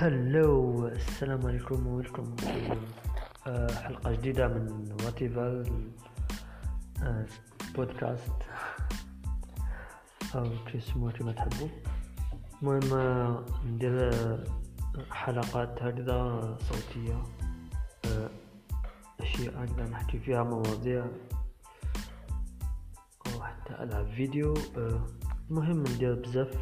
[0.00, 2.36] هلو السلام عليكم ويلكم
[3.46, 5.90] آه، حلقة جديدة من واتيفال
[7.74, 8.32] بودكاست
[10.34, 11.68] أو تسموه كما تحبوا.
[12.62, 14.44] المهم آه، ندير آه،
[15.10, 17.22] حلقات هكذا صوتية
[19.20, 21.06] أشياء هكذا نحكي فيها مواضيع
[23.26, 24.54] أو حتى ألعب فيديو
[25.50, 26.54] المهم ندير بزاف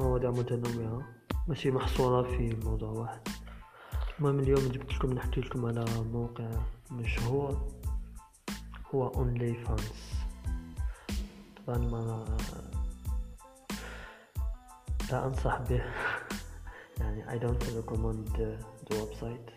[0.00, 1.17] مواضيع متنوعة.
[1.48, 3.20] ماشي محصورة في موضوع واحد.
[4.18, 6.50] المهم اليوم جبت لكم نحكي لكم على موقع
[6.90, 7.68] مشهور
[8.94, 10.14] هو OnlyFans
[11.66, 12.24] طبعا ما
[15.10, 15.84] لا أنصح به.
[17.00, 19.50] يعني I don't recommend the, website.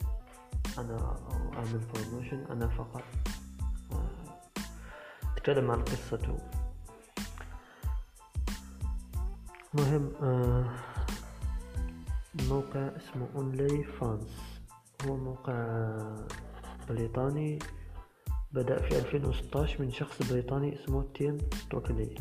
[0.79, 1.15] أنا
[1.53, 3.03] اعمل promotion أنا فقط
[5.37, 6.37] أتكلم عن قصته.
[9.73, 10.90] مهم آه
[12.35, 14.61] موقع اسمه OnlyFans
[15.05, 15.87] هو موقع
[16.89, 17.59] بريطاني
[18.51, 22.15] بدأ في 2016 من شخص بريطاني اسمه تيم ستوكلي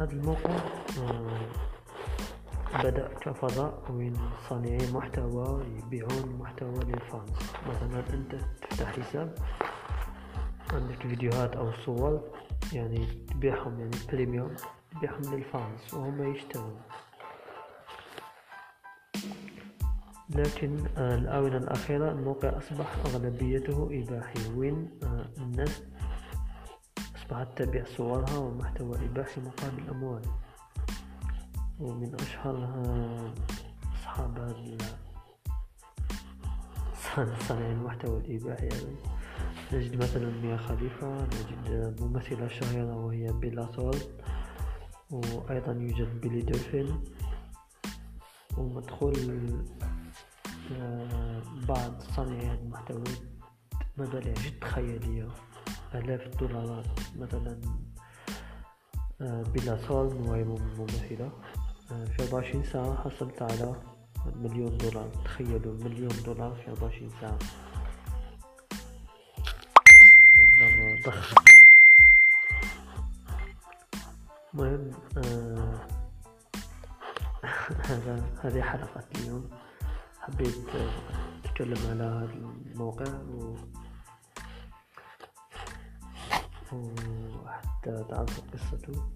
[0.00, 0.56] هذا الموقع
[0.98, 1.40] آه،
[2.84, 4.16] بدأ كفضاء وين
[4.48, 9.34] صانعي محتوى يبيعون محتوى لل fans مثلا أنت تفتح حساب
[10.72, 12.20] عندك فيديوهات أو صور
[12.72, 14.56] يعني تبيعهم يعني premium
[14.90, 16.80] تبيعهم لل fans وهم يشترون.
[20.30, 24.52] لكن آه، الآونة الأخيرة الموقع أصبح أغلبيته إباحي.
[24.56, 25.82] وين آه، الناس
[27.16, 30.22] أصبحت تبيع صورها ومحتوى إباحي مقابل أموال
[31.80, 32.54] ومن أشهر
[33.94, 34.56] أصحاب
[37.48, 38.66] صانع المحتوى الإباحي.
[38.66, 38.96] يعني
[39.72, 43.96] نجد مثلا ميا خليفة نجد ممثلة شهيرة وهي بيلا سول
[45.10, 47.04] وأيضا يوجد بيلي دولفين.
[48.58, 49.14] ومدخول
[51.68, 53.04] بعض صانعي المحتوى
[53.96, 55.28] مبالغ جد خيالية
[55.94, 57.60] آلاف الدولارات مثلا
[59.20, 61.30] آه، بلا صال وهي ممثلة
[61.92, 63.74] آه، في أربعة وعشرين ساعة حصلت على
[64.36, 65.08] مليون دولار.
[65.24, 67.38] تخيلوا مليون دولار في أربعة وعشرين ساعة.
[70.38, 71.36] مبلغ ضخم
[74.54, 75.86] المهم آه،
[77.88, 79.50] هذا هذه حلقة اليوم.
[80.20, 80.66] حبيت
[81.56, 82.34] أتكلم على هذا
[82.72, 83.54] الموقع و...
[86.72, 89.08] وحتى تعرفوا قصته.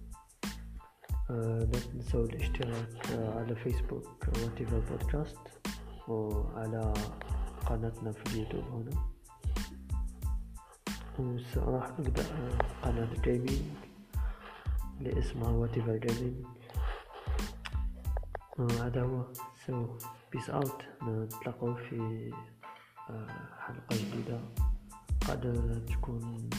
[1.29, 5.37] آه، لا تنسوا الاشتراك على فيسبوك Whatever Podcast
[6.07, 6.93] وعلى
[7.65, 8.91] قناتنا في اليوتيوب هنا.
[11.57, 12.25] وراح نبدأ
[12.83, 13.61] قناة gaming
[14.99, 16.45] اللي اسمها Whatever Gaming
[18.59, 19.25] هذا هو
[19.65, 19.97] so
[20.31, 22.31] peace out نتلاقوا في
[23.09, 23.27] آه،
[23.59, 24.39] حلقة جديدة.
[25.27, 26.49] قد تكون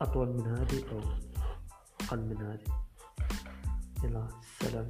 [0.00, 1.00] أطول من هذه أو
[2.00, 2.82] أقل من هذه.
[4.04, 4.88] يلا السلام